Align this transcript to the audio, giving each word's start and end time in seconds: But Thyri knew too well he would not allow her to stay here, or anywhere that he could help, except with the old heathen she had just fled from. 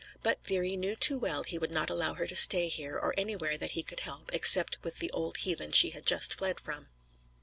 But 0.23 0.43
Thyri 0.43 0.77
knew 0.79 0.95
too 0.95 1.19
well 1.19 1.43
he 1.43 1.59
would 1.59 1.69
not 1.69 1.91
allow 1.91 2.15
her 2.15 2.25
to 2.25 2.35
stay 2.35 2.69
here, 2.69 2.97
or 2.97 3.13
anywhere 3.19 3.55
that 3.55 3.73
he 3.77 3.83
could 3.83 3.99
help, 3.99 4.31
except 4.33 4.79
with 4.83 4.97
the 4.97 5.11
old 5.11 5.37
heathen 5.37 5.71
she 5.73 5.91
had 5.91 6.07
just 6.07 6.33
fled 6.33 6.59
from. 6.59 6.89